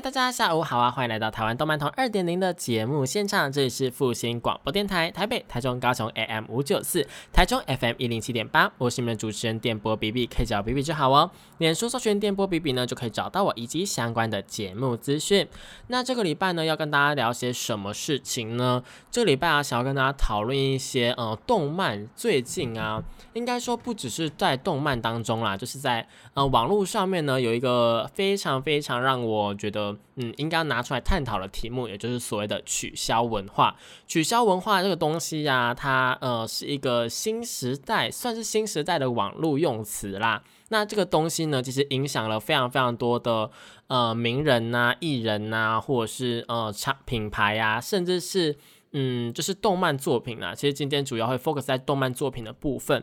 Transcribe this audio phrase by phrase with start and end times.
[0.00, 0.90] 大家下午好啊！
[0.90, 11.30] 欢迎来到台湾动漫通二点零的节目现场，这里是复兴广播电台台北、台中、高雄 AM 五九四，台中 FM 一零七点八，我是你们的主持人电波 B B，可以找 B B 就好哦。
[11.58, 15.46] 脸书搜寻电波 B B 呢，就可以找到我以及相关的节目资讯。
[15.88, 18.82] 那这个礼拜呢，要跟大家聊些什么事情呢？
[19.10, 23.02] 这个礼拜啊，想要跟大家讨论一些呃，动漫最近啊，
[23.34, 33.76] 应该说不只是在动漫当中啦，就是在呃网络上面呢，有一个非常非常让我觉得嗯，应该拿出来探讨的题目，也就是所谓的取消文化。
[34.06, 40.42] 取消文化这个东西呀，它呃是一个新时代，算是新时代的网络用词啦。
[40.68, 43.50] 那这个东西呢，其实影响了非常非常多的
[43.88, 48.56] 呃名人呐、艺人呐，或者是呃厂品牌呀，甚至是
[48.92, 50.54] 嗯就是动漫作品啊。
[50.54, 53.02] 其实今天主要会 focus 在动漫作品的部分。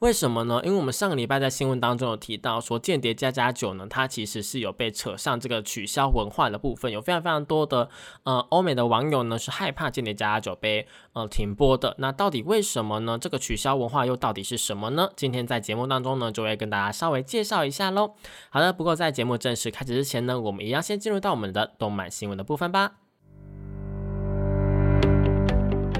[0.00, 0.60] 为什么呢？
[0.64, 7.88] 因为我们上个礼拜在新闻当中有提到说，《间谍加加九》呢，它其实是有被扯上这个取消文化的部分，有非常非常多的
[8.22, 11.96] 呃欧美的网友呢是害怕《间谍加加九》被呃停播的。
[11.98, 13.18] 那到底为什么呢？
[13.18, 15.10] 这个取消文化又到底是什么呢？
[15.16, 18.14] 今天在节目当中呢，就会跟大家稍微介绍一下喽。
[18.50, 23.07] 好的，不过在节目正式开始之前呢，我们一样先进入到我们的动漫新闻的部分吧。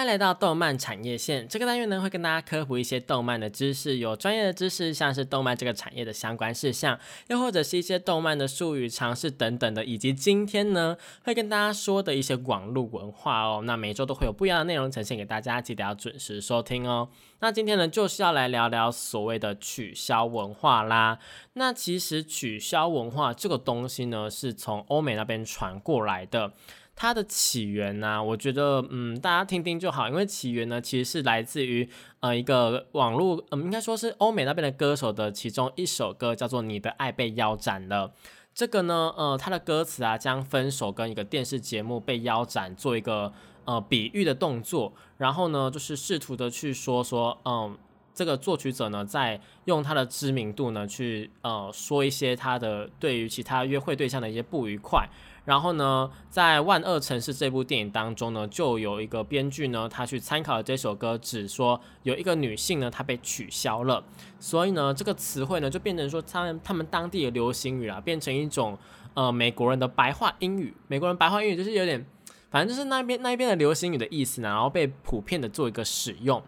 [0.00, 13.60] 欢迎来到动漫产业线这个单元呢，会跟大家科普一些动漫的知识，有专业的知识，像是动漫这个产业的相关事项，又或者是一些动漫的术语、常识等等的，以及今天呢会跟大家说的一些网络文化哦。
[13.66, 17.06] 那每周都会有不一样的内容呈现给大家，记得要准时收听哦。
[17.40, 21.18] 那今天呢就是要来聊聊所谓的取消文化啦。
[21.52, 26.54] 那其实取消文化这个东西呢，是从欧美那边传过来的。
[27.00, 31.88] 它的起源呢，我觉得，嗯，大家听听就好，因为起源呢，其实是来自于
[32.20, 38.08] 呃一个网络，嗯，应该说是欧美那边的歌手的其中一首歌，叫做《你的爱被腰斩了》。
[38.52, 43.32] 这个呢，呃，它的歌词啊，将分手跟一个电视节目被腰斩做一个
[43.64, 47.78] 呃比喻的动作，然后呢，就是试图的去说说，嗯，
[48.12, 55.08] 这个作曲者呢，在用他的知名度呢，去呃说一些他的对于其他约会对象的一些不愉快。
[55.50, 64.04] 然后呢，在《万恶城市》这部电影当中呢，就有一个编剧呢，他去参考了这首歌，只说有一个女性呢，她被取消了，
[64.38, 68.78] 所以呢，这个词汇呢，就变成说他们他们当地的流行语啊，变成一种
[69.14, 70.72] 呃美国人的白话英语。
[70.86, 72.06] 美国人白话英语就是有点，
[72.48, 76.40] 反正就是那边那一边的流行语的意思呢，然后被普遍的做一个使用。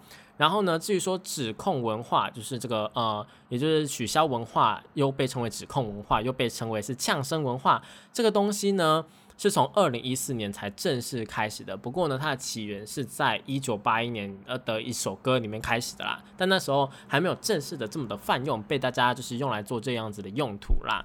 [0.43, 7.81] 然后呢，至于说指控文化，就是这个呃，也就是取消文化，又被称为指控文化，又被称为是呛声文化，
[8.13, 9.05] 这个东西呢，
[9.39, 11.77] 是从二零一四年才正式开始的。
[11.77, 21.05] 不过呢，它的起源是在一九八一年呃的一首歌里面开始的啦，但那时候还没有正式的这么的泛用，被大家就是用来做这样子的用途啦。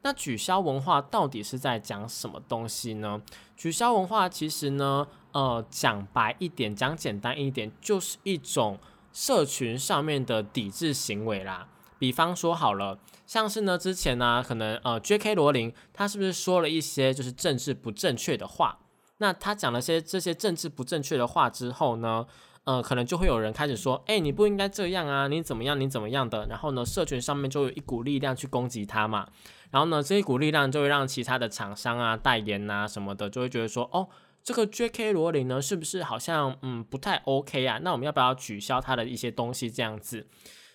[0.00, 3.20] 那取消文化到底是在讲什么东西呢？
[3.54, 5.06] 取消文化其实呢，
[5.38, 8.76] 呃，讲白一点，讲简单一点，就是一种
[9.12, 11.68] 社群上面的抵制行为啦。
[11.96, 15.36] 比方说好了，像是呢之前呢，可能呃，J.K.
[15.36, 18.80] 罗琳他是不是说了一些就是政治不正确的话？
[19.18, 22.26] 那他讲了些这些政治不正确的话之后呢？
[22.64, 26.44] 呃，可能就会有人开始说，哎，你不应该这样啊，你怎么样，你怎么样的？
[26.48, 29.26] 然后呢，社群上面就有一股力量去攻击他嘛。
[29.70, 34.06] 然后呢，这一股力量就会让其他的厂商啊、代言啊什么的，就会觉得说，哦，
[34.42, 35.12] 这个 J.K.
[35.12, 37.78] 罗琳呢，是不是好像嗯不太 OK 啊？
[37.82, 40.26] 那我们要不要取消他的一些东西这样子？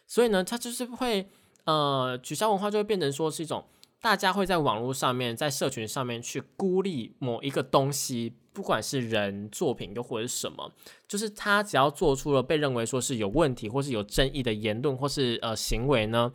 [0.05, 1.27] 所以呢，他就是会
[1.65, 3.65] 呃，取消文化就会变成说是一种。
[4.01, 10.73] 大家会在网络上面，在社群上面去孤立某一个东西，不管是人、作品又或者是什么，
[11.07, 16.33] 就是他只要做出了被认为说是有问题或是有争议的言论或是呃行为呢，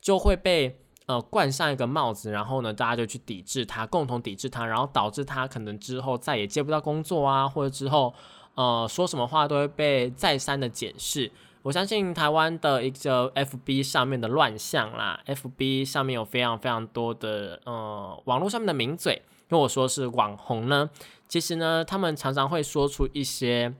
[0.00, 8.12] 就会被呃冠上一个帽子，然后呢，大家就去抵制他，共同抵制他，然后导致他可能之后再也接不到工作啊，或者之后
[8.54, 11.30] 呃说什么话都会被再三的检视。
[11.62, 20.90] 我相信台湾的一个 FB 上面的乱象啦，FB 上面有非常非常多的呃网络上面的名嘴，跟我说是网红呢，
[21.28, 23.72] 其实呢，他们常常会说出一些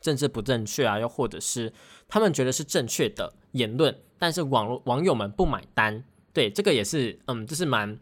[0.00, 1.72] 政治不正确啊，又或者是
[2.06, 6.04] 他们觉得是正确的言论，但是网络网友们不买单。
[6.34, 7.98] 对，这个也是，嗯，就是蛮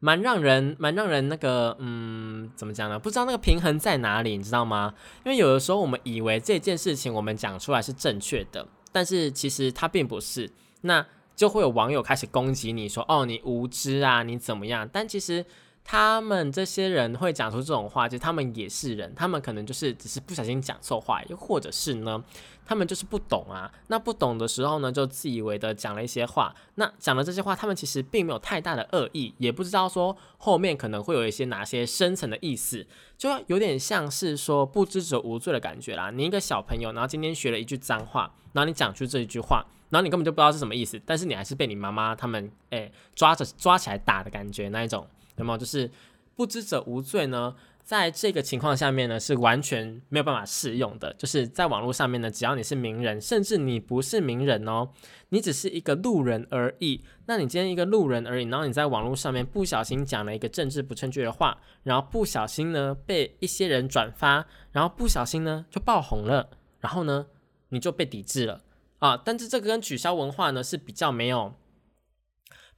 [0.00, 2.98] 蛮让人蛮让人那个，嗯，怎么讲呢？
[2.98, 4.94] 不知道那个平衡在哪里，你知道吗？
[5.24, 10.50] 因为有的时候我们以为这件事情我们讲出来是正确的，但是其实它并不是。
[10.80, 14.88] 那就会有网友开始攻击你说，哦，你无知啊，你怎么样？
[14.92, 15.44] 但其实。
[15.90, 22.22] 他们这些人会讲出这种话，就他们也是人，他们可能就是只是不小心讲错话，又或者是呢，
[22.64, 23.68] 他们就是不懂啊。
[23.88, 26.54] 那不懂的时候呢，就自以为的讲了一些话。
[26.76, 32.86] 那讲了这些话，他们其实并没有太大的恶意，也不知道说后面可能会有一些哪些深层的意思，
[33.18, 36.12] 就有点像是说不知者无罪的感觉啦。
[36.12, 45.04] 你一个小朋友，然后今天学了一句脏话，然后你讲出这一句话，然后你根本就不知道是什么意思，但是你还是被你妈妈他们诶抓着抓起来打的感觉那一种。
[45.40, 45.90] 那么就是
[46.36, 51.12] 不知者无罪呢，在这个情况下面呢，是完全没有办法适用的。
[51.14, 54.90] 就是在网络上面呢，只要你是名人，甚至你不是名人哦，
[55.30, 57.02] 你只是一个路人而已。
[57.26, 67.26] 那你今天一个路人而已，然后你在网络上面不小心讲了一个政治不正确的话，然后不小心呢被一些人转发，然后不小心呢就爆红了，然后呢
[67.70, 68.62] 你就被抵制了
[69.00, 69.20] 啊。
[69.22, 71.54] 但是这个跟取消文化呢是比较没有。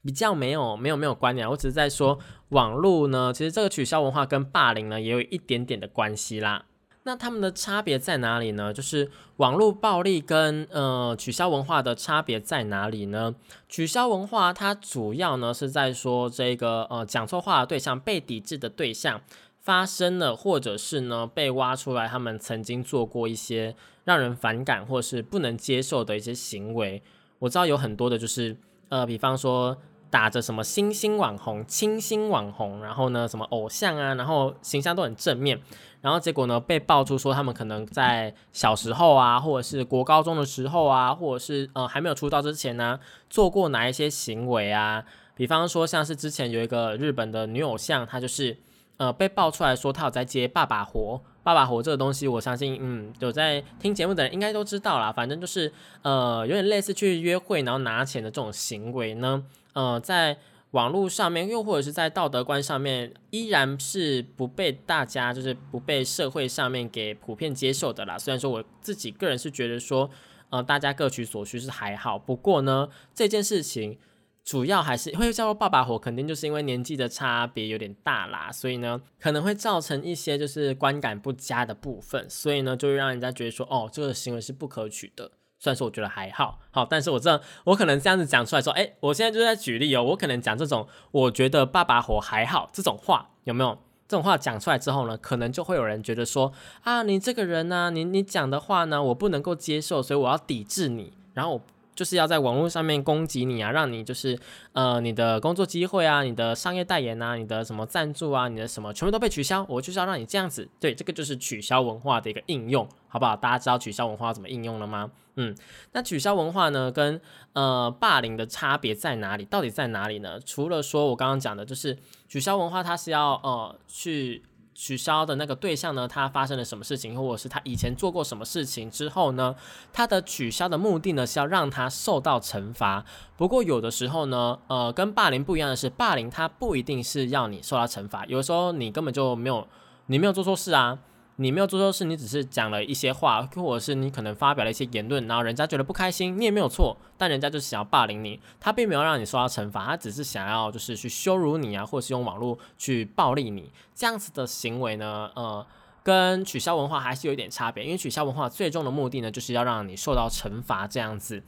[0.04, 2.18] 比较没有没有没有关联，我只是在说
[2.48, 6.64] 网络呢，其实这个取消文化跟霸凌呢也有一点点的关系啦。
[7.04, 8.72] 那他们的差别在哪里呢？
[8.72, 13.34] 就是网络暴力跟呃取消文化的差别在哪里呢？
[13.68, 19.20] 取消文化它主要呢是在说这个呃讲错话的对象被抵制的对象
[19.58, 23.74] 发生了，或者是呢被挖出来，他们曾经做过一些
[24.04, 27.02] 让人反感或是不能接受的一些行为。
[27.40, 28.56] 我知道有很多的就是
[28.88, 29.76] 呃，比方说。
[30.12, 35.58] 打着什么新兴网红、清新网红，然后呢，什么偶像啊，然后形象都很正面，
[36.02, 43.00] 然后结果呢，被爆出说他们可能在小时候啊，或者是国高中的时候啊，或者是呃还没有出道之前呢，
[43.30, 45.02] 做过哪一些行为啊？
[45.34, 48.54] 比方说像是之前有一个日本的女偶像，她就是
[48.96, 55.72] 呃被爆出来说他有在接爸爸活，爸爸活这个东西，我相信嗯有在听节目的人应该都知道啦，反正就是
[56.02, 59.44] 呃有点类似去约会然后拿钱的这种行为呢。
[59.74, 60.36] 呃，在
[60.72, 68.18] 网络上面，又或者是在道德观上面，依然是不被大家，就是不被社会上面给普遍接受的啦。
[68.18, 70.08] 虽然说我自己个人是觉得说，
[70.50, 72.18] 呃，大家各取所需是还好。
[72.18, 73.98] 不过呢，这件事情
[74.44, 85.30] 主要还是会叫做“爸爸火”，肯定就是因为年纪的差别有点大啦，所以呢，可能会造成一些就是观感不佳的部分，所以呢，就会让人家觉得说，哦，这个行为是不可取的。
[85.60, 93.78] 虽然说我觉得还好，好，但是我这我可能这样子讲出来说，哎，我现在就在举例哦，我可能讲这种我觉得爸爸火还好这种话，有没有
[94.08, 96.52] 这种话讲出来之后呢，可能就会有人觉得说，
[96.82, 101.62] 啊，你这个人呢，你你讲的话呢，我不能够接受，所以我要抵制你，然后我。
[101.94, 104.38] 就是要在网络上面攻击你啊，让你就是
[104.72, 110.68] 呃你的工作机会啊，你的商业代言啊，你的什么赞助啊，你的什么全部都被取消，我就是要让你这样子。
[110.80, 113.36] 对，这个就是取消文化的一个应用，好不好？
[113.36, 115.10] 大家知道取消文化怎么应用了吗？
[115.36, 115.54] 嗯，
[115.92, 117.20] 那取消文化呢，跟
[117.54, 119.44] 呃霸凌的差别在哪里？
[119.44, 120.38] 到底在哪里呢？
[120.40, 121.96] 除了说我刚刚讲的，就是
[122.28, 124.42] 取消文化，它是要呃去。
[124.74, 126.08] 取消的那个对象呢？
[126.08, 129.54] 他发生了什么事情，或者是他以前做过什么事情之后呢？
[129.92, 133.04] 他的取消的目的呢是要让他受到惩罚。
[133.36, 139.66] 不过有的时候呢，呃，跟霸凌不一样的是，霸凌他不一定是要你受到惩罚，有的时候你根本就没有，
[140.06, 140.98] 你没有做错事啊。
[141.42, 155.66] 你没有做错事，你只是讲了一些话，或者是你可能发表了一些言论，然后人家觉得不开心，你也没有错，但人家就是想要霸凌你，他并没有让你受到惩罚，他只是想要就是去羞辱你啊，或者是用网络去暴力你，这样子的行为呢，呃，
[156.02, 161.42] 跟取消文化还是有一点差别，因为取消文化最终的目的呢，就是要让你受到惩罚这样子。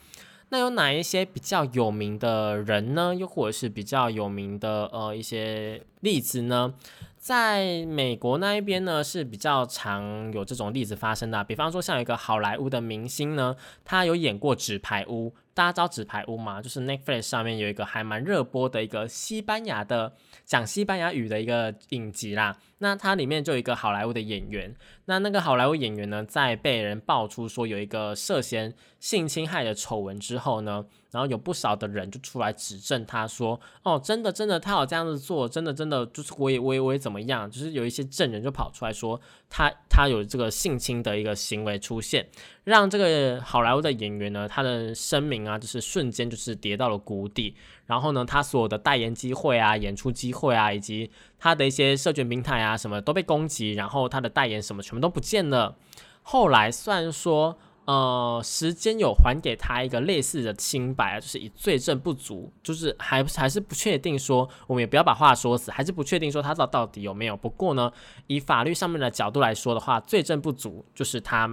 [0.51, 3.15] 那有哪一些比较有名的人呢？
[3.15, 6.75] 又或者是比较有名的呃一些例子呢？
[7.19, 16.61] 在美国那一边呢是比较常有这种例子发生的，比方说像一个好莱坞的明星呢，他有演过《纸牌屋》，大家知道《纸牌屋》吗？
[16.61, 20.13] 就是 Netflix 上面有一个还蛮热播的一个西班牙的
[20.45, 22.55] 讲西班牙语的一个影集啦。
[22.79, 24.75] 那它里面就有一个好莱坞的演员，
[25.07, 42.27] 那那个好莱坞演员呢，在被人爆出说有一个涉嫌性侵害的丑闻之后呢，然后有不少的人就出来指证他说，哦，真的真的，他有这样子做，真的真的，就是我也我也我也怎么样，就是有一些证人就跑出来说，他他有这个性侵的一个行为出现，
[42.65, 47.55] 让这个好莱坞的演员呢，他的声名啊，就是瞬间就是跌到了谷底，
[47.87, 55.77] 然后呢，他所有的代言机会啊、演出机会啊，以及他的一些社群平台啊什么都被攻击，然后他的代言什么全部都不见了。
[56.23, 57.59] 后来虽然说。
[57.87, 67.37] 呃，时间有还给他一个类似的清白，就是以罪证不足，就是还还是不确定说，我们也不要把话说死，还是不确定说他到到底有没有。
[67.37, 67.93] 不过呢，
[68.27, 71.47] 以法律上面的角度来说的话，罪证不足，就是他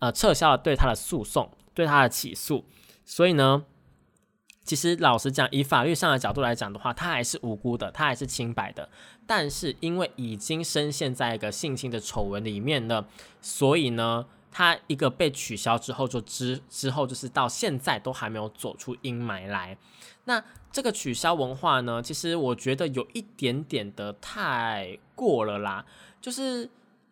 [0.00, 2.64] 呃撤销了对他的诉讼，对他的起诉。
[3.04, 3.62] 所以呢，
[4.68, 8.86] 其实老实讲，以法律上的角度来讲的话，他还是无辜的，他还是清白的。
[9.26, 13.08] 但是因为已经深陷在一个性侵的丑闻里面了，
[13.40, 14.26] 所以呢。
[14.50, 19.76] 他一个被取消之后，就之之后就是到现在都还没有走出阴霾来。
[20.24, 25.84] 那这个取消文化呢，其实我觉得有一点点的太过了啦。
[26.20, 26.68] 就是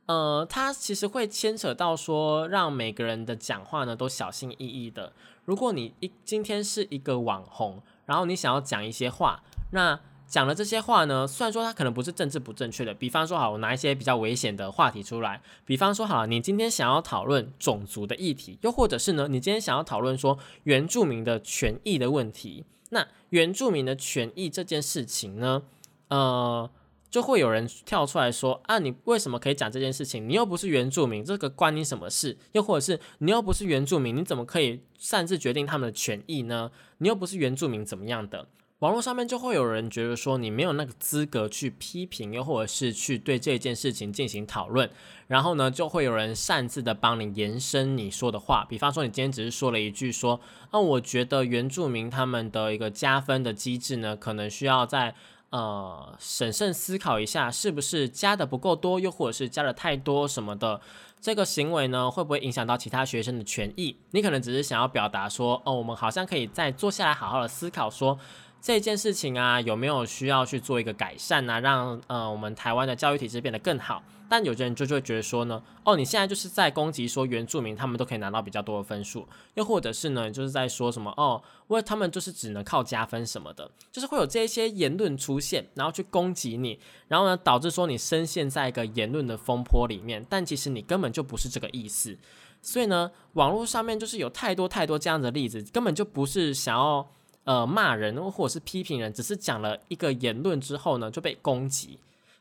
[0.06, 5.12] 呃，它其实会牵扯到说，让每个人的讲话呢都小心翼翼的。
[5.46, 25.62] 如果你一今天是一个网红，然后你想要讲一些话，那讲了这些话呢，虽然说它可能不是政治不正确的，比方说好，我拿一些比较危险的话题出来，比方说好，你今天想要讨论种族的议题，又或者是呢，你今天想要讨论说原住民的权益的问题，那原住民的权益这件事情呢，
[26.08, 26.68] 呃，
[27.16, 30.28] 就会有人跳出来说啊，你为什么可以讲这件事情？
[30.28, 32.37] 你又不是原住民，这个关你什么事？
[32.52, 36.70] 又或者是你又不是原住民，你怎么可以擅自决定他们的权益呢？
[36.99, 38.49] 你又不是原住民，怎么样的？
[38.80, 44.90] 网络上面就会有人觉得说你没有那个资格去批评，又或者是去对这件事情进行讨论，
[45.26, 48.66] 然后呢，就会有人擅自的帮你延伸你说的话。
[48.68, 50.38] 比方说，你今天只是说了一句说，
[50.70, 55.14] 啊，我觉得原住民他们的一个加分的机制呢，可能需要在
[55.50, 60.80] 呃审慎思考一下，是不是加的不够多，又或者是加的太多什么的。
[61.20, 63.96] 这个行为呢，会不会影响到其他学生的权益？
[64.10, 68.18] 你可能只是想要表达说，哦，我们好像可以再坐下来好好的思考说。
[68.58, 71.60] 这件事情啊，有没有需要去做一个改善呢？
[71.60, 74.02] 让呃我们台湾的教育体制变得更好。
[74.28, 86.78] 但有些人就就会觉得说呢，哦，你现在就是在攻击说原住民他们都可以拿到比较多的分数，又或者是呢，就是在说什么哦，为他们就是只能靠加分什么的，就是会有这些言论出现，然后去攻击你，
[87.09, 92.16] 然后呢导致说你深陷在一个言论的风波里面，但其实你根本就不是这个意思。
[92.62, 97.06] 所以呢，网络上面就是有太多太多这样的例子，根本就不是想要。
[97.47, 101.97] 呃，骂人或者是批评人，只是讲了一个言论之后呢，就被攻击，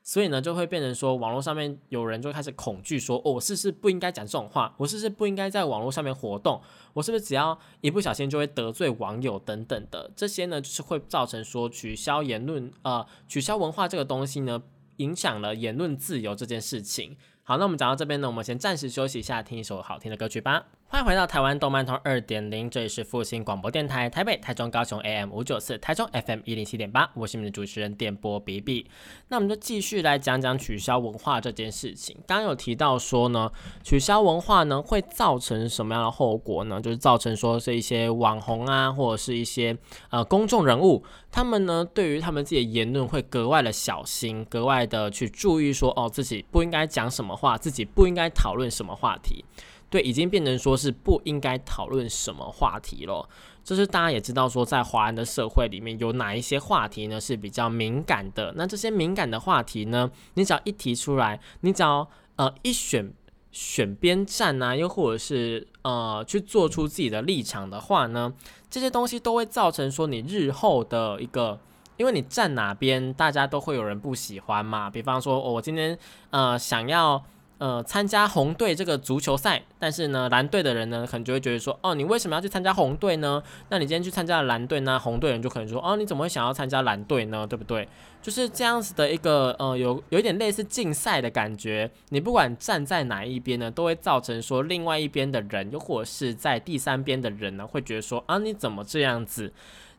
[0.07, 4.71] 所以呢，就会变成说，网络上面有人就开始恐惧，说，哦，我是不是不应该讲这种话？
[4.77, 6.61] 我是不是不应该在网络上面活动？
[6.93, 10.11] 我是不是只要一不小心就会得罪网友等等的？
[10.15, 14.61] 这些呢，就是会造成说取消言论，呃，取消文化这个东西呢，
[14.97, 17.17] 影响了言论自由这件事情。
[17.41, 20.67] 好，那我们讲到这边呢，我们先暂时休息一下，听一首好听的歌曲吧。
[20.95, 28.89] 欢迎回到台湾动漫通二点零，这里是复兴广播电台台北、台中、高雄 AM 五九四，台中 FM 一零七点八，我是你们的主持人电波 B B。
[29.27, 32.15] 那我们就继续来讲讲取消文化这件事情。
[32.25, 33.51] 刚刚有提到说呢，
[33.83, 36.79] 取消文化呢会造成什么样的后果呢？
[36.79, 39.77] 就是造成说是一些网红啊，或者是一些
[40.11, 49.43] 呃公众人物，他们呢对于他们自己的言论会格外的小心，格外的去注意说哦自己不应该讲什么话，自己不应该讨论什么话题。
[49.89, 53.27] 对，已经变成说是不应该讨论什么话题了。
[53.63, 58.53] 就是大家也知道说，在华人的社会里面有哪一些话题呢是比较敏感的？
[58.55, 63.11] 那这些敏感的话题呢，你只要一提出来，你只要呃一选
[63.51, 68.33] 选边站啊，又或者是呃去做出自己的立场的话呢，
[68.69, 71.59] 这些东西都会造成说你日后的一个，
[71.97, 74.91] 因为你站哪边，大家都会有人不喜欢嘛。
[74.91, 75.97] 比方说，我今天
[76.29, 77.23] 呃想要。
[77.57, 83.41] 呃，参加红队这个足球赛，但是呢，蓝队的人呢，可能就会觉得说，哦，你为什么要去参加红队呢？
[83.69, 87.47] 那你今天去参加了蓝队，那红队人就可能说，哦，你怎么会想要参加蓝队呢？
[87.47, 87.87] 对不对？
[88.21, 91.89] 就是这样子的一个，呃，有有一点类似竞赛的感觉。
[92.09, 99.53] 你不管站在哪一边呢，都会造成说，另外一边的人，又或者是在第三边的人呢，会觉得说，啊，你怎么这样子？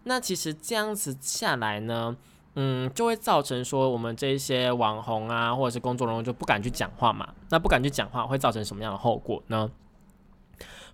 [0.04, 2.16] 那其实这样子下来呢？
[2.56, 7.34] 嗯，就会造成说我们这些网红啊，或者是公众人物就不敢去讲话嘛。
[7.50, 9.70] 那不敢去讲话，会造成什么样的后果呢？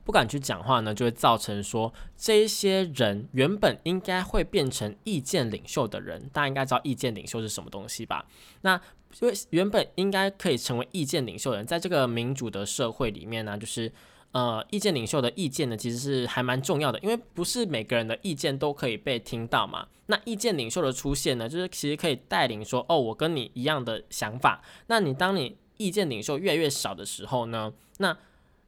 [0.05, 8.27] 不敢去讲话呢，就会造成说这些人原本应该会变成意见领袖的人，大家应该知道意见领袖是什么东西吧？
[8.63, 8.75] 那
[9.21, 13.93] 因为原本应该可以成为意见领袖的人，在这个民主的社会里面呢，就是
[14.33, 19.87] 呃意见领袖的意见呢，其实是还蛮重要的，因为不是每个人的意见都可以被听到嘛。
[20.07, 24.61] 那意见领袖的出现呢，就是其实可以带领说，哦，我跟你一样的想法。
[24.89, 28.17] 那你当你意见领袖越来越少的时候呢，那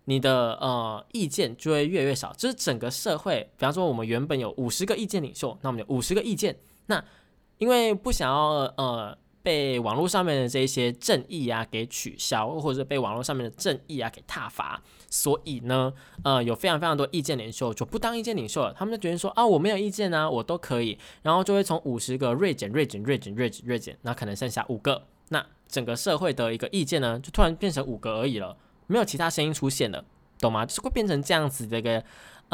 [0.05, 2.33] 你的呃意见就会越来越少。
[2.35, 6.57] 就是整个社会，比方说我们原本有五十个意见领袖，那我们有五十个意见。
[6.87, 7.05] 那
[7.59, 9.19] 因为不想要呃。
[9.45, 15.93] 被网络上面的这些正义啊给取消，或者被网络上面的正义啊给挞伐，所以呢，
[16.25, 30.03] 呃，有非常非常多意见领袖就不当意见领袖了，他们就决定说啊，我没有意见啊，我都可以，然后就会从五十个锐减、锐减、锐减、锐减、锐减，那可能剩下五个，那整个社会的一个意见呢，就突然变成五个而已了，没有其他声音出现了，
[30.41, 30.65] 懂吗？
[30.65, 32.03] 就是会变成这样子的一个。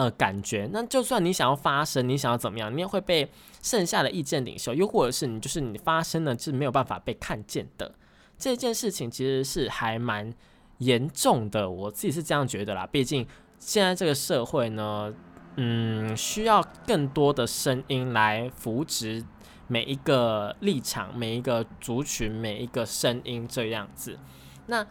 [0.00, 3.30] 呃，感觉那就算你想要发声，你想要怎么样，你也会被
[3.60, 7.92] 剩下的意见领袖，又或者是你就是你发声呢是没有办法被看见的。
[8.38, 10.32] 这件事情其实是还蛮
[10.78, 12.86] 严重的，我自己是这样觉得啦。
[12.86, 13.26] 毕竟
[13.58, 15.12] 现在这个社会呢，
[15.56, 19.22] 嗯，需要更多的声音来扶植
[19.66, 24.18] 每一个立场、每一个族群、每一个声音这样子。
[24.64, 24.86] 那。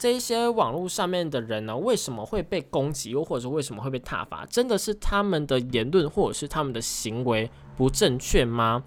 [0.00, 4.46] 这一些网络上面的人呢，为什么会被攻击，又或者为什么会被挞伐？
[4.46, 8.82] 真的是他们的言论或者是他们的行为不正确吗？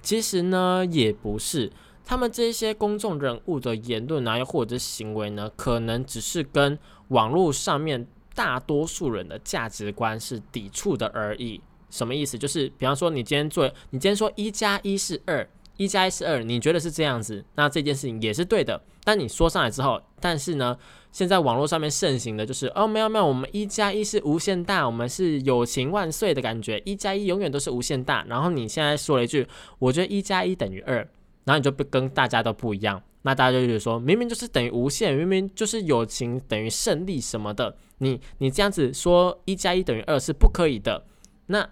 [0.00, 1.72] 其实呢，也不是。
[2.04, 11.60] 他们这些公众人物的言论啊，又或者行为呢，可能只是跟网络上面大多数人的价值观是抵触的而已。
[11.90, 12.38] 什么意思？
[12.38, 15.44] 就是比方说，你今天做，你今天说一加一是二。
[15.76, 18.80] 一加一是二，你觉得是这样子，那这件事情也是对的。
[19.04, 20.76] 但你说上来之后，但是呢，
[21.12, 28.24] 现在网络上面盛行的就是哦，没有没有，我们一加一是无限大，我们是友情万岁的感觉，一加一永远都是无限大。
[28.26, 29.46] 然后你现在说了一句，
[29.78, 30.96] 我觉得一加一等于二，
[31.44, 41.04] 然后你就不跟大家都不一样，那大家就觉得说，明明就是等于无限，明明就是友情等于胜利什么的，你你这样子说一加一等于二是不可以的。
[41.46, 41.68] 那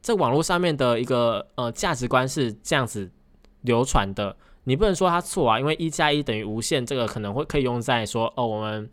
[0.00, 3.10] 这网络上面的一个呃价值观是这样子。
[3.62, 4.36] 流传的，
[4.68, 8.86] 你不能说他错啊，因为一加一等于无限，这个可能会可以用在说哦我们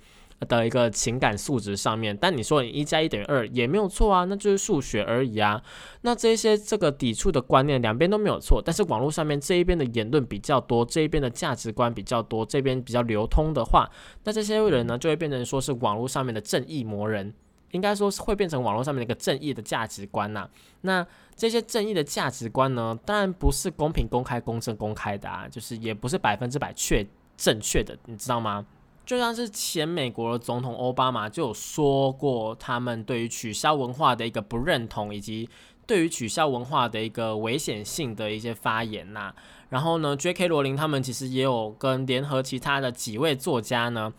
[0.47, 2.15] 的一个情感素质上面。
[2.15, 5.61] 但你说你一加一等于二也没有错啊，那就是数学而已啊。
[6.03, 13.85] 那这些这个抵触的观念两边都没有错，但是网络上面这一边的言论比较多，这一边的价值观比较多，这边比较流通的话，
[14.23, 17.33] 那这些人呢就会变成说是网络上面的正义魔人。
[17.75, 20.49] 应该说是会变成网络上面的一个正义的价值观呐。
[20.81, 28.65] 那这些正义的价值观呢，当然不是公平、公开、公正、公开的啊，就是也不是百分之百确正确的，你知道吗？
[29.05, 35.47] 就像是前美国的总统奥巴马就有说过，他们对于取消文化的一个不认同，以及
[35.85, 39.31] 对于取消文化的一个危险性的一些发言呐。
[39.69, 40.47] 然后呢，J.K.
[40.47, 44.11] 罗琳他们其实也有跟联合其他的几位作家呢。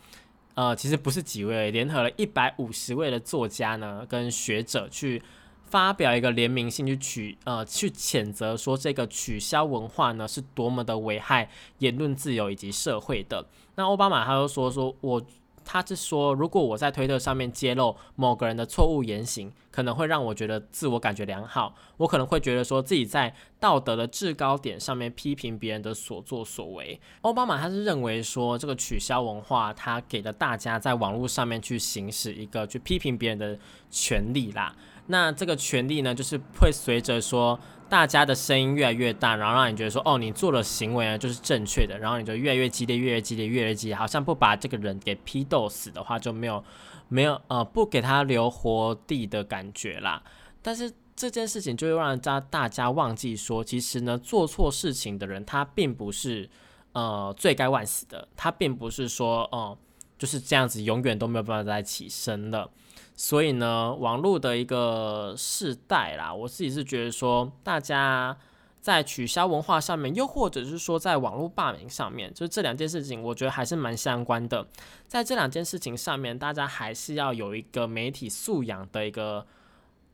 [0.57, 5.21] 呃，其实不是几位，联合了一百五十位的作家呢，跟学者去
[5.67, 13.45] 发表一个联名信，去取呃去谴责说这个取消文化呢是多么的危害言论自由以及社会的。
[13.75, 15.21] 那奥巴马他就说说我。
[15.67, 26.97] 他是说，如果我在推特上面揭露某个人的错误言行，可能会让我觉得自我感觉良好，我可能会觉得说自己在道德的制高点上面批评别人的所作所为。
[27.21, 33.59] 奥巴马他是认为说，这个取消文化，他给了大家在网络上面去行使一个去批评别人的
[33.91, 34.73] 权利啦。
[35.07, 37.59] 那这个权利呢，就是会随着说。
[37.89, 46.61] 大家的声音越来越大，然后让你觉得说，哦，你做的行为呢就是正确的，然后你就越来越激烈，越来越激烈，越来越激烈，好像不把这个人给批斗死的话，就没有
[47.07, 50.21] 没有呃不给他留活地的感觉啦。
[50.61, 56.49] 但是这件事情就会让大大家忘记说，其实呢，做错事情的人他并不是
[56.91, 59.77] 呃罪该万死的，他并不是说哦
[60.17, 62.69] 就是这样子永远都没有办法再起身了。
[63.19, 68.37] 所以呢，网络的一个世代啦，我自己是觉得说，大家
[68.79, 74.67] 在取消文化上面，又或者是说在网络霸凌上面，就是这两件事情，我觉得还是蛮相关的。
[75.07, 79.47] 在这两件事情上面，大家还是要有一个媒体素养的一个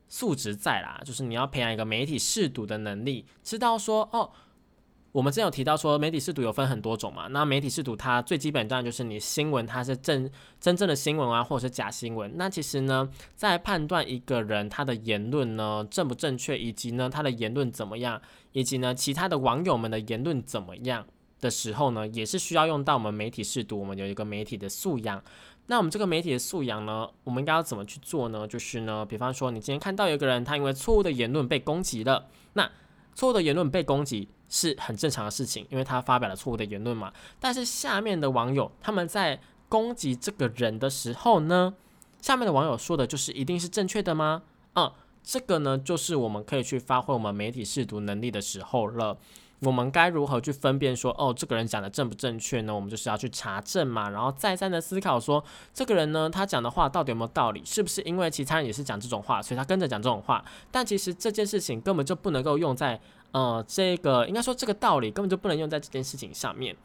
[0.07, 4.31] 素质在啦，就是你要培养一个媒体试读的能力，知道说哦。
[5.13, 7.27] 我们之前有提到说，媒体试读有分很多种嘛。
[7.27, 12.35] 那媒体试读它最基本当然就是你新闻它是真真正的新闻啊，或者是假新闻。
[12.35, 18.19] 那其实呢，在判断一个人他的言论呢正不正确，以及呢他的言论怎么样，
[18.53, 21.05] 以及呢其他的网友们的言论怎么样
[21.39, 23.79] 的时候呢，也是需要用到我们媒体试读。
[23.79, 25.23] 我们有一个媒体的素养。
[25.67, 28.47] 那我们这个媒体的素养呢，我们应该要怎么去做呢？
[28.47, 32.67] 就是呢，比方说你今天看到有一个人他因为错误的言论被攻击了，那
[33.15, 34.27] 错误的言论被攻击。
[34.49, 37.11] 是很正常的事情，因为他发表了错误的言论嘛。
[37.39, 41.73] 但是下面的网友他们在攻击这个人的时候呢，
[42.21, 44.43] 下面的网友说的就是一定是正确的吗？
[44.75, 44.91] 嗯，
[45.23, 49.17] 这个呢，就是我们可以去发挥我们媒体试读能力的时候了。
[49.65, 52.73] 我们该如何去分辨说，哦，这个人讲的正不正确呢？
[52.73, 57.63] 我们就是要去查证嘛，然后再三的思考说，这个人呢，他讲的话到底有没有道理？
[57.65, 60.43] 是不是因为其他人也是讲这种话，所以他跟着讲这种话？
[60.71, 62.99] 但其实这件事情根本就不能够用在，
[63.31, 66.75] 呃，这个应该说这个道理根本就不能用在这件事情上面。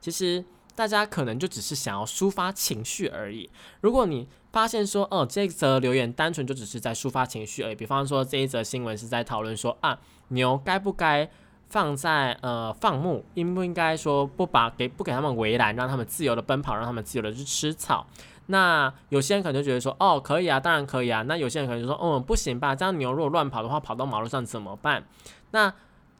[0.00, 0.44] 其实
[0.74, 3.48] 大家可能就只是想要抒发情绪而已。
[3.80, 11.30] 如果你发现说，哦，这则留言单纯就只是在抒发情绪而已，比方说这一则新闻是在讨论说，啊，牛该不该？
[11.68, 18.06] 放在呃放牧，应不应该说不把给不给他们围栏，让他们自由的奔跑，让他们自由的去吃草？
[18.46, 21.22] 那有些人可能就觉得说，哦，可以啊，当然可以啊。
[21.22, 25.04] 那有些人可能就说，嗯，不行吧，这样牛如果乱跑的话，跑到马路上怎么办？
[25.50, 25.72] 那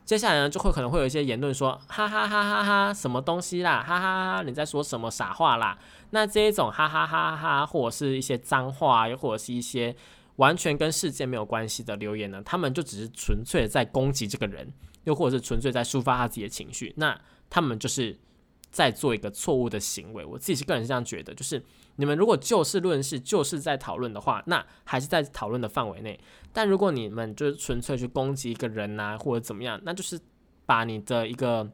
[0.05, 5.79] 接下来呢，就会可能会有一些言论说，哈哈哈哈哈，什么东西啦，哈哈哈，你在说什么傻话啦？
[6.11, 9.95] 那这一种哈哈哈哈，或者是一些脏话，又或者是一些
[10.37, 14.72] 完全跟事件没有关系的留言呢，他们就只是纯粹在攻击这个人。
[15.05, 17.16] 又或者是纯粹在抒发他自己的情绪，那
[17.49, 18.18] 他们就是
[18.72, 20.25] 在做一个错误的行为。
[20.25, 21.62] 我自己是个人是这样觉得，就是
[21.94, 26.18] 你们如果就事论事，就是在讨论的话，那还是在讨论的范围内。
[26.53, 30.18] 但如果你们就是纯粹去攻击一个人呐，或者怎么样，那就是
[30.64, 31.70] 把你的一个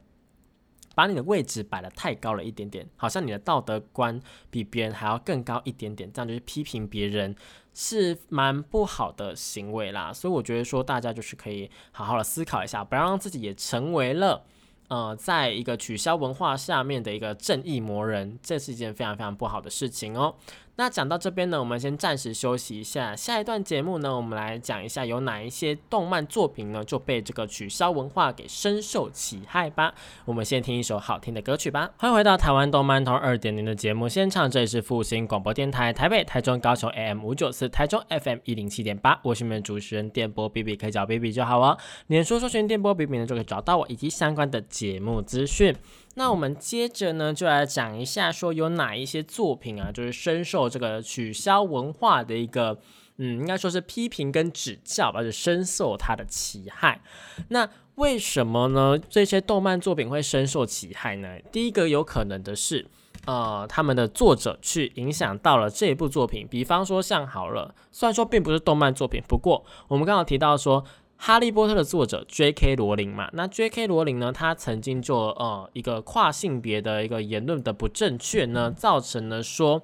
[0.95, 7.35] 把你的位置摆得太高了一点点，好像你的道德观比别人还要更高一点点，这样就是批评别人。
[7.75, 14.45] 是蛮不好的行为啦，所以我觉得说大家就是可以好好的思考一下，不要让自己也成为了。
[14.89, 20.35] 呃，在一个取消文化下面的一个正义魔人，这是一件非常非常不好的事情哦。
[20.75, 23.15] 那讲到这边呢，我们先暂时休息一下。
[23.15, 29.93] 下一段节目呢，我们来讲一下有哪一些动漫作品呢就被这个取消文化给深受其害吧。
[30.25, 31.91] 我们先听一首好听的歌曲吧。
[31.97, 39.19] 欢迎回到台湾动漫通二点零的节目现场，这里是复兴广播电台台北、台中、高雄 AM 五九四，台中 FM 一零七点八。
[39.23, 41.77] 我是你们主持人电波 B B，可以叫 B B 就好哦。
[42.07, 45.75] 连说说寻电波 B B 呢，就可以找到我以及相关的节目资讯。
[46.15, 52.77] 那我们接着呢，就来讲一下，说有哪一些作品啊，就是深受这个取消文化的一个，
[53.17, 57.01] 嗯，应该说是批评跟指教，而且深受它的其害。
[57.49, 58.99] 那为什么呢？
[59.09, 61.39] 这些动漫作品会深受其害呢？
[61.51, 62.85] 第一个有可能的是，
[63.25, 66.47] 呃，他们的作者去影响到了这一部作品。
[66.47, 70.85] 比方说像好了，虽然说并不是动漫作品，不过我们刚刚提到说。
[71.25, 72.75] 哈利波特的作者 J.K.
[72.75, 73.87] 罗琳嘛，那 J.K.
[73.87, 79.81] 罗琳呢，他曾经就呃一个跨性别的一个言论的不正确呢，造成了说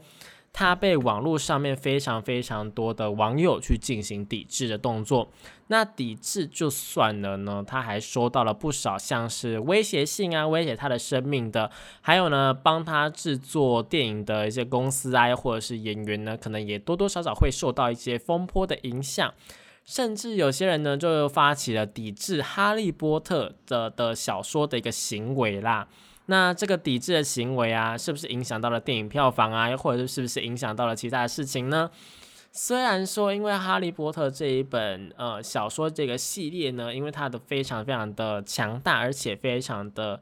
[0.52, 5.30] 他被网络上面非常非常多的网友去进行抵制的动作。
[5.68, 11.72] 那抵制就算了呢，他还收到了不少像是威胁性啊，威胁他的生命的，
[12.02, 19.34] 还有呢，帮他制作电影的一些公司啊，或者是演员呢，可能也多多少少会受到一些风波的影响。
[19.86, 25.88] 甚至有些人呢，就发起了抵制《哈利波特》的的小说的一个行为啦。
[26.28, 29.76] 那这个抵制的行为啊，是不是影响到了电影票房啊？
[29.76, 31.90] 或者是不是影响到了其他的事情呢？
[32.52, 40.22] 虽然说，因为《哈利波特》这一本呃小说这个系列呢，因为它的非常非常的强大，而且非常的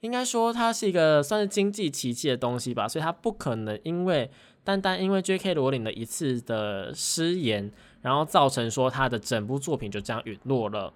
[0.00, 4.30] 应该说它是一个算是经济奇迹的东西吧，所以它不可能因为
[4.62, 5.54] 单单因为 J.K.
[5.54, 7.72] 罗琳的一次的失言。
[8.02, 10.92] 然后造成说他的整部作品就这样陨落了。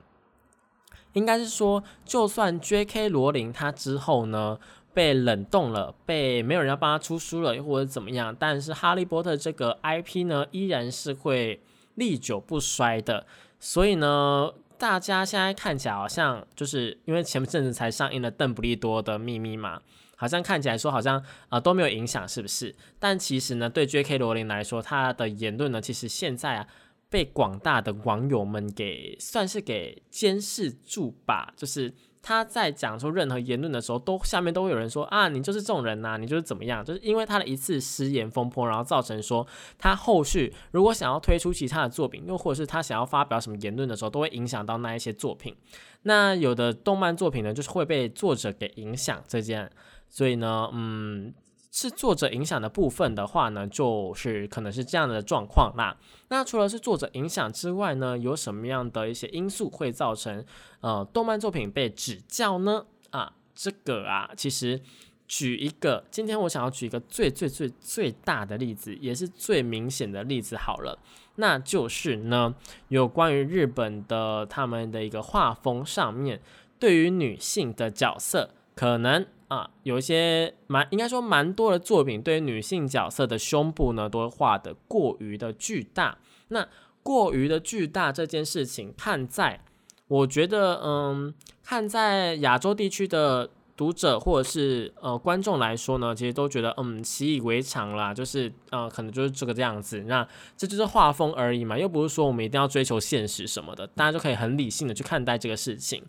[1.15, 3.09] 应该是说，就算 J.K.
[3.09, 4.57] 罗琳他之后呢
[4.95, 11.61] 被冷冻了，被没有人要帮他出书了，又或者怎么样，但是哈利波特这个 IP 呢依然是会
[11.97, 13.27] 历久不衰的。
[13.59, 19.81] 所以呢，大家现在看起来好像就是因为前阵子才上映了邓布利多的秘密嘛，
[20.15, 22.73] 好像看起来说好像啊都没有影响，是不是？
[23.01, 24.17] 但其实呢，对 J.K.
[24.19, 26.69] 罗琳来说，他的言论呢，其实现在啊。
[27.11, 31.93] 被广大的网友们给算是给监视住吧，就是
[32.23, 36.85] 他在讲出任何言论的时候，都下面都会有人说啊，你就是这种人呐，你就是怎么样？
[36.85, 39.47] 就是因为他的一次失言风波，然后造成说
[39.77, 45.57] 他后续如果想要推出其他的作品，又或者是他想要发表什么言论的时候，都会影响到那一些作品。
[46.03, 49.69] 那有的动漫作品呢，就是会被作者给影响这件，
[50.09, 51.35] 所以呢，嗯。
[51.71, 55.97] 是作者影响的部分的话呢，就是可能是这样的状况啦。
[56.29, 60.45] 那除了是作者影响之外呢，有什么样的一些因素会造成
[60.81, 62.87] 呃动漫作品被指教呢？
[63.11, 64.81] 啊，这个啊，其实
[65.29, 70.99] 举一个，今天我想要举一个最最最最大的例子，也是最明显的例子好了，
[71.37, 72.55] 那就是呢，
[72.89, 76.41] 有关于日本的他们的一个画风上面，
[76.81, 78.51] 对于女性的角色。
[78.77, 86.17] 可能啊有一些蛮应该说蛮多的作品对于女性角色的胸部呢都画的过于的巨大。
[86.49, 86.67] 那
[87.03, 89.63] 过于的巨大这件事情，看在
[90.09, 93.51] 我觉得嗯，看在亚洲地区的。
[93.77, 106.05] 读者或者是呃观众来说呢，其实都觉得嗯习以为常啦，就是呃可能就是这个这样子，那这就是画风而已嘛，又不是说我们一定要追求现实什么的，大家就可以很理性的去看待这个事情。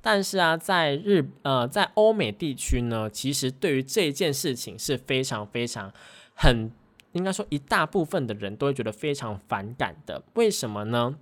[0.00, 5.92] 但是啊，在日呃在欧美地区呢，其实对于这件事情是非常非常
[6.34, 6.70] 很
[7.12, 10.22] 应该说一大部分的人都会觉得非常反感的。
[10.34, 11.16] 为什么呢？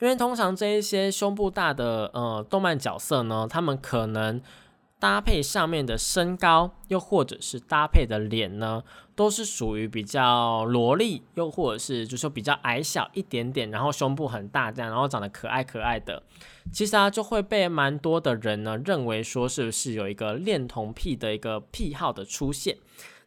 [0.00, 4.40] 因为通常这一些胸部大的呃动漫角色呢，他们可能。
[5.00, 8.82] 搭配上面的身高，又或者是搭配的脸呢，
[9.14, 16.22] 都是属于比较萝莉，又或者是就说比较矮小一点点，然后胸部很大这样，然后长得可爱可爱的，
[16.72, 22.76] 其实啊就会被蛮多的人呢认为说是不是有一个恋童癖的一个癖好的出现。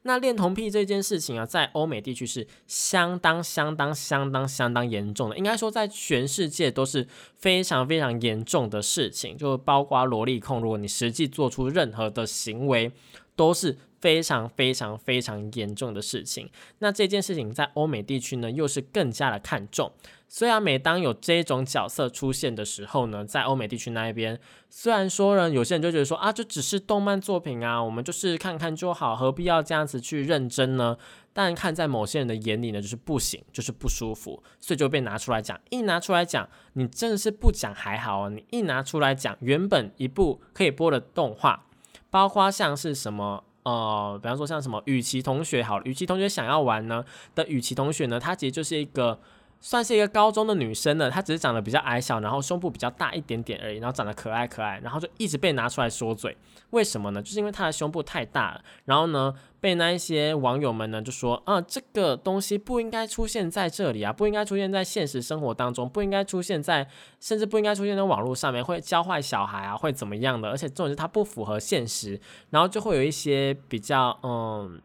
[0.04, 12.92] 那恋童癖这件事情啊，在欧美地区是相当、相当、相当、相当严重的，应该说在全世界都是非常非常严重的事情，就包括萝莉控，如果你实际做出任何的行为，
[13.36, 13.78] 都是。
[14.02, 16.50] 非常非常非常严重的事情。
[16.80, 19.92] 那这件事情在欧美地区呢，又是更加的看重。
[20.34, 24.40] 虽然每当有这种角色出现的时候呢，在欧美地区那一边，
[24.70, 30.96] 虽然说呢，有些人就觉得说啊，这只是动漫作品啊，我们就是看看就好，何必要这样子去认真呢？
[31.34, 35.60] 但看在某些人的眼里呢，就是不行，就是不舒服，所以就被拿出来讲。
[35.70, 41.66] 一拿出来讲，你真的是不讲还好啊，你一拿出来讲，原本一部可以播的动画，
[42.10, 43.44] 包括像是什么。
[43.64, 47.04] 呃，比方说像什么雨琦同学，好，雨琦同学想要玩呢
[47.36, 49.20] 的雨琦同学呢，他其实就是一个
[49.62, 56.36] 算是一个高中的女生了，她只是长得比较矮小，然后胸部比较大一点点而已，然后长得可爱可爱，然后就一直被拿出来说嘴。
[56.72, 57.22] 为什么呢？
[57.22, 66.88] 就是因为她的胸部太大了，然后呢，被那一些网友们呢就说，啊，这个东西不应该出现在这里啊，不应该出现在现实生活当中，不应该出现在，
[67.20, 70.50] 甚至不应该出现在网络上面，会教坏小孩啊，会怎么样的？
[70.50, 72.20] 而且重点是它不符合现实，
[72.50, 74.82] 然后就会有一些比较嗯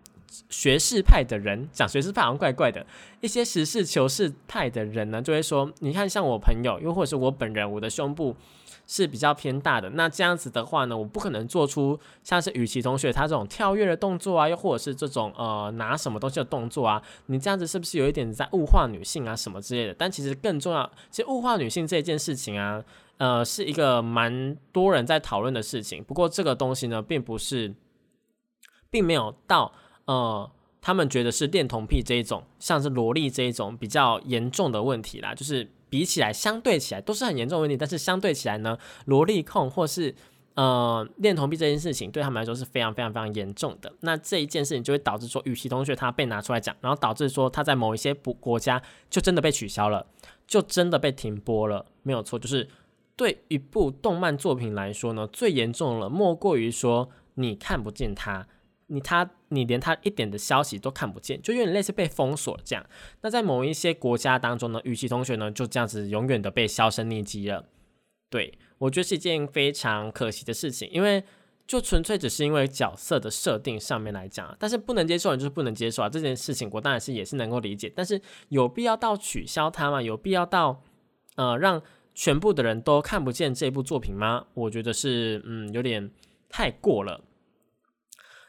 [0.49, 2.85] 学士派的人，讲学士派好像怪怪的，
[3.21, 8.37] 一些实事求是派的人呢，就会说，你看像我朋友，又或者是我本人，我的胸部。
[8.89, 19.95] 是比较偏大的，那这样子的话呢，我不可能做出像是雨琦同学他这种跳跃的动作啊，又或者是这种呃拿什么东西的动作啊，你这样子是不是有一点在物化女性啊什么之类的？
[19.99, 22.81] 但其实更重要，其实物化女性这件事情啊，
[23.17, 26.05] 呃，是一个蛮多人在讨论的事情。
[26.05, 27.75] 不过这个东西呢，并不是，
[28.89, 29.73] 并没有到
[30.07, 35.71] 呃，他们觉得是恋童癖这一种，像是萝莉这一种比较严重的问题啦，就是。
[35.89, 40.13] 比起来，相对起来都是很严重的问题，但是相对起来呢，萝莉控或是
[40.55, 43.91] 呃恋童癖这件事情，对他们来说是非常非常非常严重的。
[44.01, 50.05] 那这一件事情就会导致说，雨琦同学他被拿出来讲，然后导致说他在某一些国国家就真的被取消了，
[50.45, 52.37] 就真的被停播了，没有错。
[52.37, 52.69] 就是
[53.15, 58.49] 对一部动漫作品来说呢，最严重了，莫过于说你看不见他。
[58.89, 62.87] 你他你连他一点的消息都看不见，就有点类似被封锁这样。
[63.23, 67.67] 那在某一些国家当中呢，与其同学呢就这样子永远的被销声匿迹了。
[68.31, 71.25] 对我觉得是一件非常可惜的事情，因为
[71.67, 76.09] 就纯粹只是因为角色的设定上面来讲，但是不能接受就是不能接受啊。
[76.09, 78.21] 这件事情我当然是也是能够理解，但是
[78.51, 80.01] 有必要到取消它吗？
[80.01, 80.83] 有必要到
[81.35, 81.83] 呃让
[82.15, 84.47] 全部的人都看不见这部作品吗？
[84.55, 86.11] 我觉得是嗯有点
[86.49, 87.21] 太过了。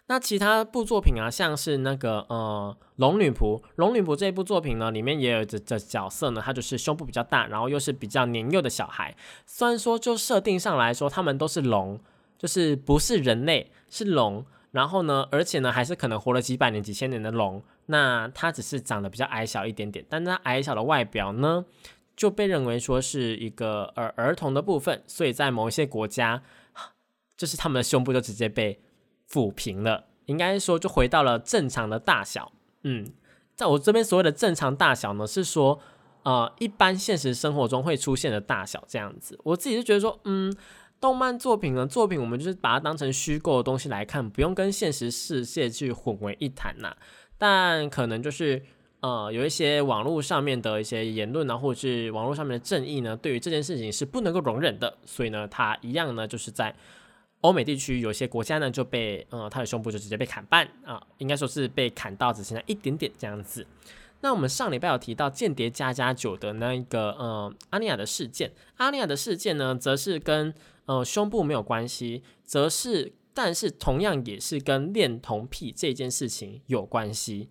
[0.10, 9.13] 那其他部作品啊，像是那个呃《龙女仆》，《龙女仆》这一部作品呢，里面也有这这角色呢，他就是胸部比较大，然后又是比较年幼的小孩。
[9.46, 12.00] 虽然说就设定上来说，他们都是龙，
[12.38, 14.46] 就是不是人类，是龙。
[14.72, 17.62] 然后呢，而且呢，还是可能活了几百年、几千年的龙。
[17.88, 21.65] 那他只是长得比较矮小一点点，但他矮小的外表呢，
[22.15, 26.41] 就被认为说是一个儿儿童的部分，所以在某一些国家，
[27.36, 28.80] 就是他们的胸部就直接被。
[29.30, 32.52] 抚平了，应该说就回到了正常的大小。
[32.84, 33.12] 嗯，
[33.56, 35.80] 在我这边所谓的正常大小呢，是说
[36.24, 39.38] 呃一般现实生活中会出现的大小这样子。
[39.44, 40.56] 我自己就觉得说，嗯，
[41.02, 46.96] 动漫作品呢，作品我们就是把它当成虚构的东西来看，不用跟现实世界去混为一谈呐。
[47.38, 48.63] 但可能就是
[49.02, 56.74] 呃有一些网络上面的一些言论呢，或者是网络上面的正义呢，对于这件事情是不能够容忍的，所以呢，它一样呢就是在。
[57.41, 63.65] 欧美地区有些国家呢就被呃他的胸部就直接被砍半啊，应该说是被砍到只剩下一点点这样子。
[64.21, 70.52] 那我们上礼拜有提到《间谍加加九》的那一个呃阿尼亚的事件，阿尼亚的事件呢，则是跟
[70.86, 77.50] 呃胸部没有关系，则是但是同样也是跟恋童癖这件事情有关系。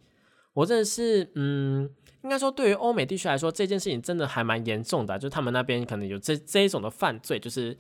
[0.55, 1.89] 我真的是，嗯，
[2.25, 7.79] 应该说对于欧美地区来说，这件事情真的还蛮严重的，就是他们那边可能有这这一种的犯罪，就是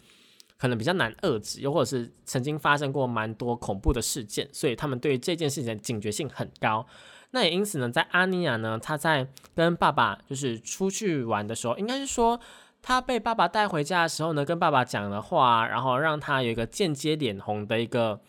[0.58, 6.86] 可能比较难遏制，又或者是曾经发生过蛮多恐怖的事件，所以他们对于这件事情的警觉性很高。
[7.30, 12.40] 那也因此呢，在阿尼亚呢，他在跟爸爸就是出去玩的时候，应该是说。
[12.82, 18.20] 他被爸爸带回家的时候呢，跟爸爸讲的话，然后让他有一个间接脸红的一个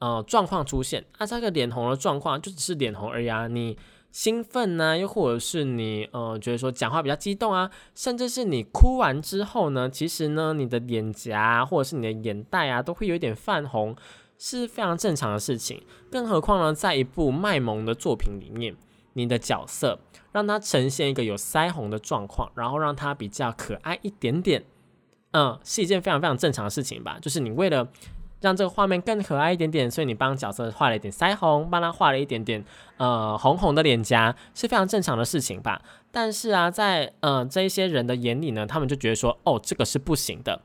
[0.00, 1.04] 呃状况出现。
[1.20, 3.46] 那，这个脸红的状况就只是脸红而已啊。
[3.46, 3.78] 你
[4.10, 13.94] 兴奋呢，又或者是你呃觉得说讲话比较激动啊，甚至是你哭完之后呢，其实呢你的脸颊或者是你的眼袋啊都会有一点泛红，
[14.38, 15.82] 是非常正常的事情。
[16.10, 18.76] 更何况呢，在一部卖萌的作品里面，
[19.12, 19.98] 你的角色。
[20.30, 24.62] 让它呈现一个有腮红的状况，然后让它比较可爱一点点，
[25.32, 27.18] 嗯，是一件非常非常正常的事情吧。
[27.20, 27.88] 就是你为了
[28.40, 32.64] 让这个画面更可爱一点点，所以你帮角色画了一点腮红，帮他画了一点点
[32.96, 35.80] 呃红红的脸颊，是非常正常的事情吧。
[36.10, 40.60] 但是啊，在呃这一些人的眼里呢，他们就觉得说，哦，这个是不行的，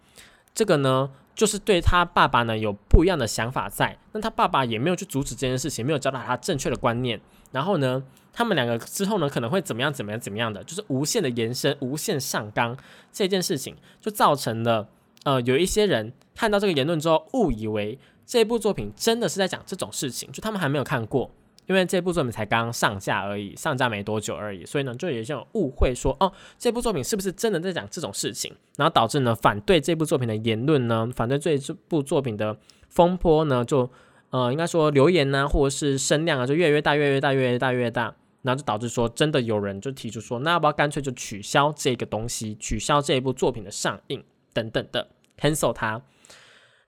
[0.54, 7.20] 这个呢就是对他爸爸呢有不一样的想法在，那他爸爸也没有去阻止这件事情，没有教导他正确的观念，
[7.52, 8.04] 然后呢？
[8.36, 9.94] 他们两个之后呢，可能会怎么样？
[9.94, 10.20] 怎么样？
[10.20, 10.64] 怎么样的？
[10.64, 12.76] 就是无限的延伸，无限上纲
[13.12, 14.90] 这件事情，就造成了
[15.24, 21.32] 呃，有一些人看到这个言论之后，误以为这部作品真的是在讲这种事情，就他们还没有看过，
[21.66, 28.54] 因为这部作品才刚上架而已，上架没多久而已，所以呢，就有一种误会说，哦，这部作品是不是真的在讲这种事情？
[28.78, 31.58] 然后导致呢，反对这部作品的言论呢，反对这
[31.88, 32.58] 部作品的
[32.90, 33.90] 风波呢，就
[34.32, 38.16] 呃，应该说留言呢，或者是声量啊，就越来越大，越来越大，越来越大，越大。
[38.42, 44.22] 然后就导致说，真的有人就提出说，那要不要干脆就取消这个东西，取消这一部作品的上映
[44.54, 46.02] 等等的，cancel 它。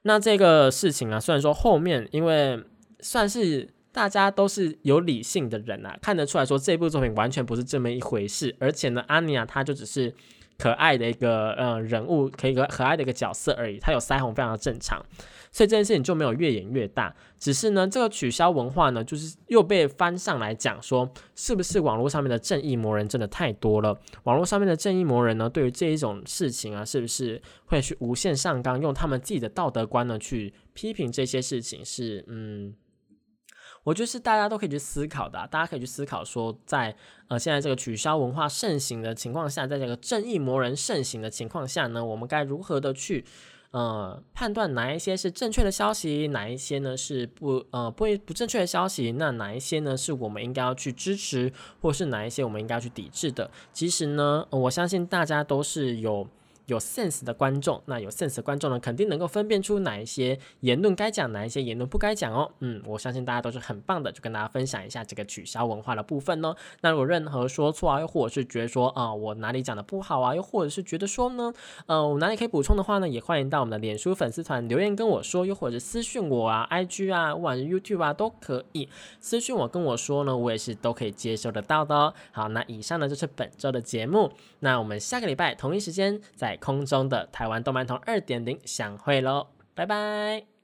[0.03, 2.63] 那这个事情啊，虽然说后面因为
[2.99, 10.13] 算是大家都是有理性的人啊，看得出来说这部作品完全不是这么一回事，而且呢，阿尼亚她就只是
[10.57, 15.03] 可爱的一个嗯人物，可以个可爱的一个角色而已，她有腮红非常的正常。
[15.55, 23.97] 所以这件事情就没有越演越大，只是呢，这个取消文化呢，就是又被翻上来讲说，是不是网络上面的正义魔人真的太多了？
[24.23, 31.85] 网络上面的正义魔人呢，对于这一种事情啊，是不是会去无限上纲，用他们自己的道德观呢去批评这些事情？
[31.85, 32.75] 是，嗯，
[33.85, 36.93] 我觉得是大家都可以去思考的，大家可以去思考说，在
[37.29, 43.23] 呃现在这个取消文化盛行的情况下，在这个正义魔人盛行的情况下呢，我们该如何的去？
[43.71, 51.51] 呃，判断哪一些是正确的消息，哪一些呢是不呃不不正确的消息，那哪一些呢是我们应该要去支持，
[51.81, 53.49] 或是哪一些我们应该要去抵制的？
[53.73, 56.27] 其实呢，我相信大家都是有。
[56.67, 62.51] 有 sense 的观众，那有 sense 的观众呢，肯定能够分辨出哪一些言论该讲，哪一些言论不该讲哦。
[62.59, 66.55] 嗯，我相信大家都是很棒的，就跟大家分享一下这个取消文化的部分呢。
[66.81, 71.53] 那如果任何说错啊，又或者是觉得说啊，我哪里讲的不好啊，又或者是觉得说呢，
[71.85, 82.13] 呃，我哪里可以补充的话呢，也欢迎到我们的脸书粉丝团留言跟我说，又或者私讯我啊，IG 啊，或者 YouTube 啊，都可以私讯我跟我说呢，我也是都可以接收得到的哦。
[82.31, 90.54] 好，那以上呢就是本周的节目，那我们下个礼拜同一时间再空中的台湾动漫通二点零想会喽，拜拜。